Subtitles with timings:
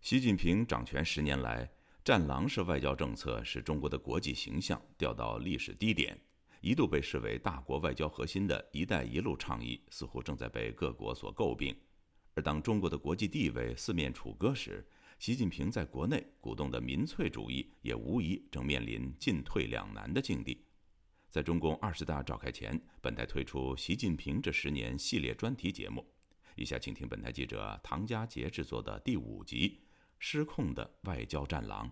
[0.00, 1.70] 习近平掌权十年来，
[2.02, 6.18] 战狼式外交政策使中国的国际形象掉到历史低点，
[6.62, 11.76] 一度被视为大国外交核心的一带一路倡议似乎正在被各国所诟病。
[12.34, 20.64] 而当中国的国际地位四面楚歌时，习近平在国内鼓动的民粹主义也无疑正面临进退两难的境地。
[21.28, 26.04] 在中共二十大召开前，本台推出《习近平这十年》系列专题节目。
[26.56, 29.78] 以下请听本台记者唐佳杰制作的第五集
[30.20, 31.90] 《失控的外交战狼》。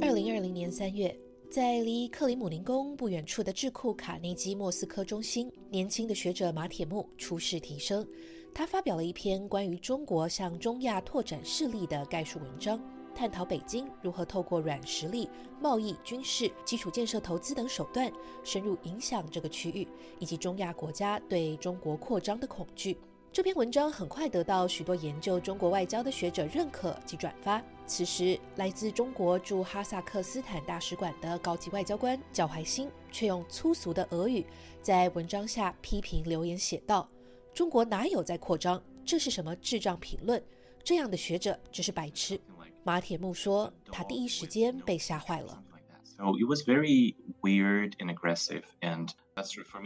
[0.00, 1.16] 二零二零年三月。
[1.50, 8.08] 在离克里姆林宫不远处的智库卡内基莫斯科中心，年轻的学者马铁木出世提升。
[8.54, 12.82] 他发表了一篇关于中国向中亚拓展势力的概述文章，
[13.14, 15.28] 探讨北京如何透过软实力、
[15.60, 18.10] 贸易、军事、基础建设投资等手段，
[18.42, 19.86] 深入影响这个区域，
[20.18, 22.96] 以及中亚国家对中国扩张的恐惧。
[23.32, 27.62] 这篇文章很快得到许多研究中国外交的学者认可及转发。
[27.86, 34.44] 此时，来自中国驻哈萨克斯坦大使馆的高级外交官脚怀新却用粗俗的俄语
[34.82, 37.08] 在文章下批评留言写道
[37.54, 38.82] ：“中国哪有在扩张？
[39.02, 40.42] 这是什么智障评论？
[40.84, 42.38] 这样的学者只是白痴。”
[42.84, 45.64] 马铁木说，他第一时间被吓坏了。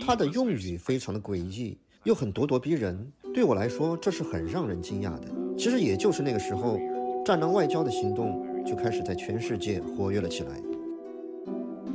[0.05, 1.79] 他的用语非常的诡异。
[2.05, 5.27] 又很咄咄逼人，对我来说这是很让人惊讶的。
[5.59, 6.81] 其实也就是那个时候，
[7.23, 10.59] 战狼外交的行动就开始在全世界活跃了起来。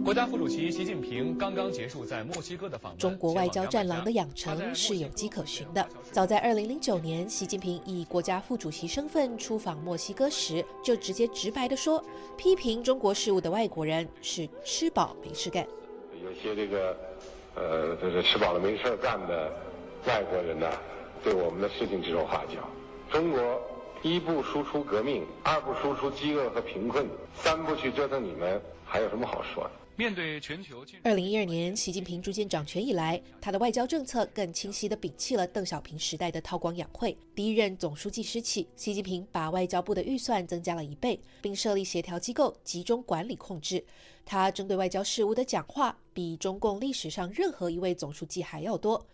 [0.05, 2.99] 国家副主席习近平刚刚结束在墨西哥的访问。
[2.99, 5.83] 中国外交战狼的养成是有迹可循的。
[6.11, 12.03] 早在2009年，习近平以国家副主席身份出访墨西哥时，就直接直白地说，
[12.37, 15.65] 批评中国事务的外国人是吃饱没事干。
[16.23, 16.95] 有些这个，
[17.55, 19.51] 呃，就是吃饱了没事干的。
[20.07, 20.67] 外国人呢，
[21.23, 22.67] 对我们的事情指手画脚。
[23.09, 23.61] 中国
[24.01, 29.71] 一不输出革命，二不输出饥饿和贫困，三不去折腾你们，还有什么好说的？
[29.97, 37.15] 面对全球，二零一二年，习近平逐渐掌权以来，他的外交政策更清晰地摒弃了邓小平时代的韬光养晦。
[37.35, 43.83] 第一任总书记时期，习近平把外交部的预算增加了一倍，并设立协调机构，集中管理控制。
[44.25, 49.05] 他针对外交事务的讲话，比中共历史上任何一位总书记还要多。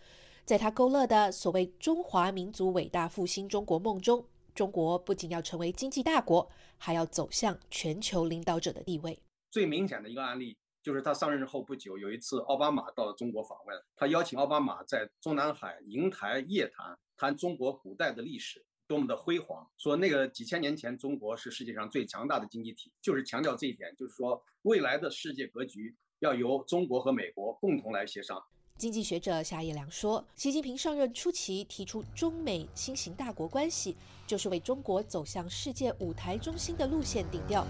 [0.47, 4.25] 在他勾勒的所谓中华民族伟大复兴中国梦中，
[4.55, 9.19] 中国不仅要成为经济大国，还要走向全球领导者的地位。
[9.51, 28.41] 最明显的一个案例就是他上任后不久，有一次奥巴马到了中国访问，他邀请奥巴马在中南海瀛台夜谈，谈中国古代的历史多么的辉煌，说那个几千年前中国是世界上最强大的经济体，就是强调这一点，就是说未来的世界格局要由中国和美国共同来协商。
[28.77, 37.65] 经济学者夏叶良说：“习近平上任初期提出中美新型大国关系，就是为中国走向世界舞台中心的路线定调。”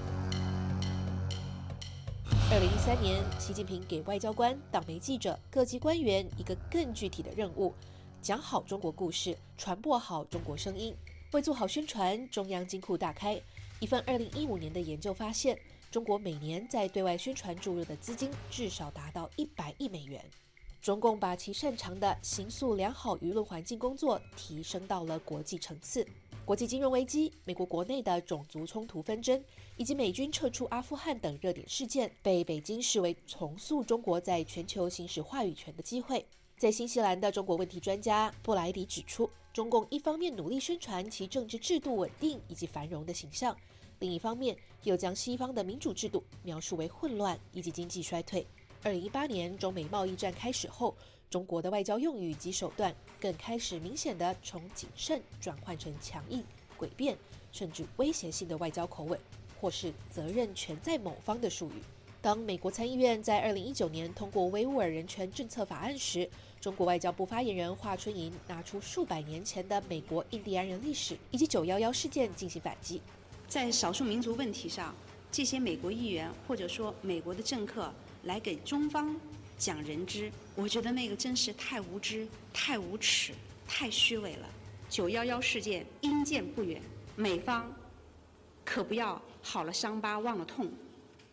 [2.52, 7.74] 二零一三年，习近平给外交官、党媒记者、各级官员一个更具体的任务：
[8.22, 10.94] 讲好中国故事，传播好中国声音。
[11.32, 13.42] 为做好宣传，中央金库大开。
[13.80, 15.58] 一份二零一五年的研究发现，
[15.90, 20.22] 中国每年在对外宣传注入的资金至少达到一百亿美元。
[20.88, 26.08] 中共把其擅长的形塑良好舆论环境工作提升到了国际层次。
[26.46, 29.44] 国际金融危机、美国国内的种族冲突纷争
[29.76, 36.26] 以及美军撤出阿富汗等热点事件，被北京视为重塑中国在全球行使话语权的机会。
[36.58, 43.54] 在新西兰的中国问题专家布莱迪指出，中共一方面努力宣传其政治制度稳定以及繁荣的形象，
[44.00, 48.48] 另一方面又将西方的民主制度描述为混乱以及经济衰退。
[48.84, 50.96] 二零一八年中美贸易战开始后，
[51.30, 56.44] 中国的外交用语及手段更开始明显的从谨慎转换成强硬、
[56.80, 57.18] 诡辩，
[57.52, 59.20] 甚至威胁性的外交口吻，
[59.60, 61.82] 或是责任全在某方的术语。
[62.22, 66.30] 当美国参议院在二零一九年通过维吾尔人权政策法案时，
[66.62, 73.02] 中国外交部发言人华春莹拿出数百年前的美国印第安人历史以及九幺幺事件进行反击。
[73.48, 74.96] 在少数民族问题上，
[75.32, 77.92] 这些美国议员或者说美国的政客。
[78.28, 79.16] 来给中方
[79.58, 83.34] 讲人知，我觉得那个真是太无知、太无耻、
[83.66, 84.48] 太虚伪了。
[84.90, 86.82] 九幺幺事件因见不远，
[87.16, 87.74] 美方
[88.66, 90.70] 可不要好了伤疤忘了痛。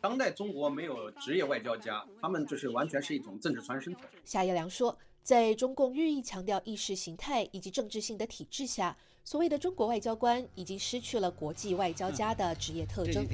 [0.00, 4.02] 当代中国没有职业外交家，他们就是完全是一种政治传声筒。
[4.24, 13.26] 夏叶良说，在中共日益强调意识形态以及政治性的体制下，所谓的中国外交官已经失去了国际外交家的职业特征。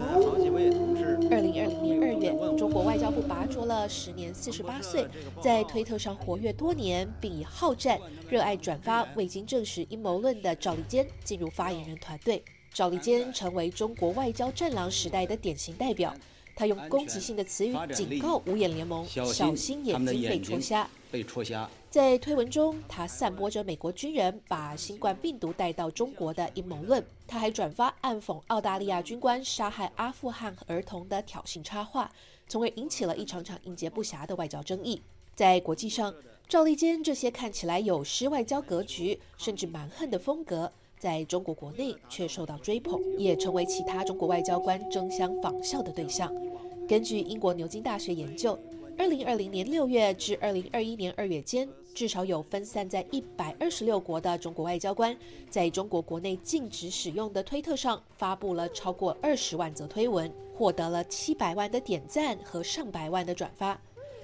[0.00, 5.06] 二零二零年二月，中国外交部拔擢了时年四十八岁，
[5.42, 7.98] 在推特上活跃多年，并以好战、
[8.28, 12.42] 热爱转发未经证实阴谋论的赵立坚进入发言人团队。
[12.72, 16.14] 赵立坚成为中国外交战狼时代的典型代表。
[16.56, 20.88] 他用攻击性的词语警告五眼联盟，小心眼睛被戳瞎。
[21.10, 21.68] 被戳瞎。
[21.90, 27.04] 在推文中，他散播着美国军人把新冠病毒带到中国的阴谋论。
[27.26, 32.08] 他还转发暗讽澳大利亚军官杀害阿富汗儿童的挑衅插画，
[32.46, 35.02] 从而引起了一场场应接不暇的外交争议。
[35.34, 36.14] 在国际上，
[36.48, 46.32] 赵立坚这些看起来有失外交格局甚至蛮横的风格，在中国国内却受到追捧，也成为其他中国外交官争相仿效的对象。
[46.88, 48.56] 根据英国牛津大学研究。
[48.98, 55.16] 二零二零年六月至二零二一年二月间，至少有分散在一百二十六国的中国外交官，
[55.48, 63.80] 在中国国内禁止使用的推特上发布了超过二十万则推文，获得了七百万的点赞和上百万的转发。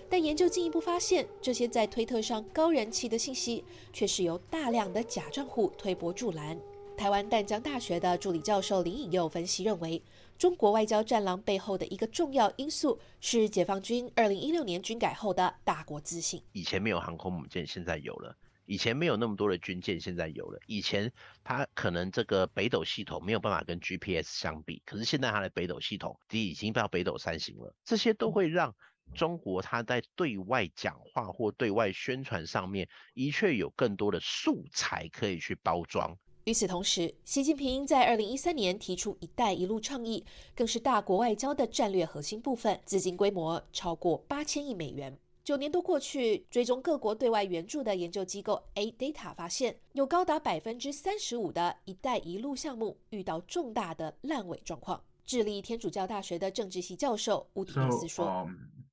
[0.08, 6.58] 但研究进一步发现，这些在推特上高人气的信息，却是由大量的假账户推波助澜。
[6.96, 10.00] 台湾淡江大学的助理教授林颖佑分析认为。
[10.38, 16.42] 中国外交战狼背后的一个重要因素是解放军二零一六年军改后的大国自信。
[16.52, 18.34] 以前没有航空母舰，现在有了；
[18.66, 20.60] 以前没有那么多的军舰，现在有了。
[20.66, 21.10] 以前
[21.42, 27.74] 它可能这个北斗系统没有办法跟 GPS 相比，可是现在它的北斗系统已经到北斗三型了。
[27.84, 28.74] 这些都会让
[29.14, 36.14] 中国它在对外讲话或对外宣传上面，的确有更多的素材可以去包装。
[36.46, 45.18] 与此同时，习近平在二零一三年提出“一带一路”倡议，更是大国外交的战略核心部分，资金规模超过八千亿美元。
[45.42, 55.02] 九年多过去，追踪各国对外援助的研究机构 A Data 发现，有高达百分之三十五的一带一路项目遇到重大的烂尾状况。
[55.24, 58.48] 智利天主教大学的政治系教授乌迪内斯说。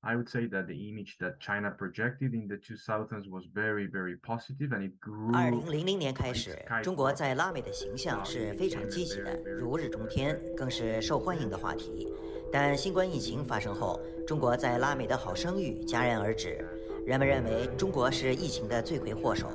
[0.05, 4.17] I would say that the image that China projected in the 2000s was very, very
[4.17, 5.33] positive, and it grew.
[5.33, 12.11] 二零零零年开始，中国在拉美的形象是非常积极的，如日中天，更是受欢迎的话题。
[12.51, 13.97] 但新冠疫情发生后，
[14.27, 16.59] 中国在拉美的好声誉戛然而止，
[17.05, 19.50] 人们认为中国是疫情的罪魁祸首。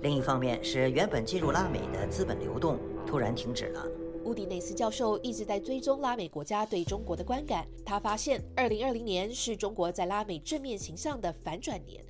[0.00, 3.86] 另一方面是原本进入拉美的资本流动突然停止了。
[4.24, 7.66] 乌迪内斯教授一直在追踪拉美国家对中国的观感。
[7.84, 12.04] 他发现，2020年是中国在拉美正面形象的反转年，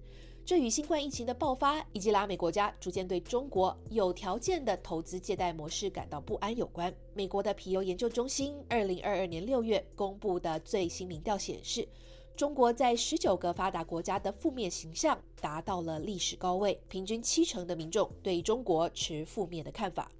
[0.44, 6.92] 这与新冠疫情的爆发以及拉美国家逐渐对中国有条件的投资借贷模式感到不安有关。
[7.14, 11.88] 美国的皮尤研究中心2022年6月公布的最新民调显示，
[12.36, 20.10] 中国在19个发达国家的负面形象达到了历史高位，平均七成的民众对中国持负面的看法。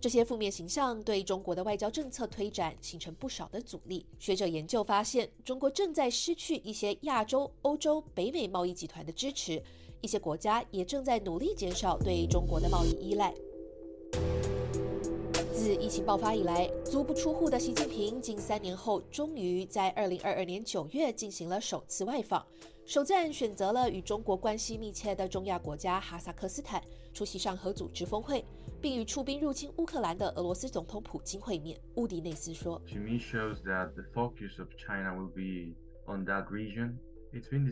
[0.00, 4.04] 这些负面形象对中国的外交政策推展形成不少的阻力。
[4.18, 9.60] 学者研究发现，中国正在失去一些亚洲、欧洲、北美贸易集团的支持，
[10.00, 13.34] 一些国家也正在努力减少对中国的贸易依赖。
[15.52, 22.46] 自疫情爆发以来，足不出户的习近平，近三年后终于在二零二二年九月进行了首次外访，
[22.84, 26.80] 首站选择了与中国关系密切的中亚国家哈萨克斯坦，
[27.12, 28.44] 出席上合组织峰会。
[28.80, 31.80] 并与出兵入侵乌克兰的俄罗斯总统普京会面。
[31.94, 32.80] 乌迪内斯说：“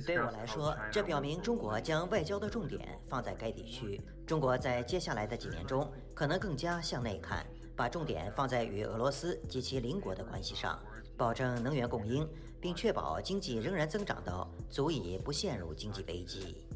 [0.04, 4.00] 对我来说，这表明中国将外交的重点放在该地区。
[4.26, 10.78] 中国在接下来的几年中，可能更加向内看，把重点放在与俄罗斯及其邻国的关系上，
[11.16, 12.28] 保证能源供应，
[12.60, 16.66] 并确保经济仍然增长到足以不陷入经济危机。”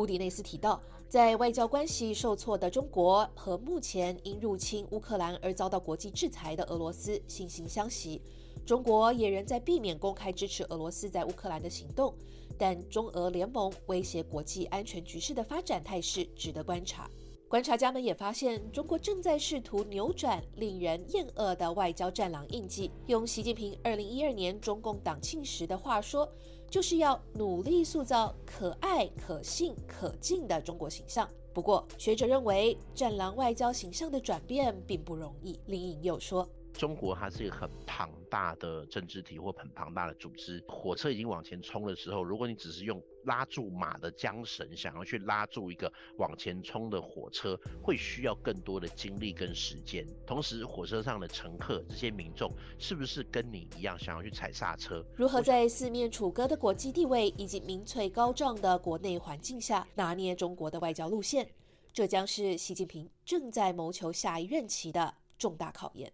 [0.00, 0.80] 乌迪内斯提到。
[1.10, 8.22] 在外交关系受挫的中国和目前因入侵乌克兰而遭到国际制裁的俄罗斯惺惺相惜，
[8.64, 12.14] 中国也仍在避免公开支持俄罗斯在乌克兰的行动，
[12.56, 17.10] 但中俄联盟威胁国际安全局势的发展态势值得观察。
[17.48, 26.32] 观察家们也发现，中国正在试图扭转令人厌恶的外交战狼印记，用习近平2012年中共党庆时的话说。
[26.70, 31.28] 就是要努力塑造可爱、可信、可敬的中国形象。
[31.52, 35.58] 不过，学者认为，战狼外交形象的转变并不容易。
[35.66, 36.48] 林颖又说。
[36.72, 50.06] 中国它是一个很庞大的政治体或很庞大的组织，火车已经往前冲的时候，如果你只是用拉住马的缰绳，想要去拉住一个往前冲的火车，会需要更多的精力跟时间。
[50.26, 55.04] 同时，火车上的乘客这些民众是不是跟你一样想要去踩刹车？
[55.14, 61.46] 如何在四面楚歌的国际地位以及民粹高涨的国内环境下拿捏中国的外交路线？
[61.92, 66.10] 这将是习近平正在谋求下一任期的重大考验。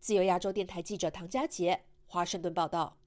[0.00, 2.99] 自由亚洲电台记者唐佳杰，华盛顿报道。